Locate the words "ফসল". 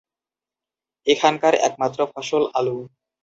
2.13-2.43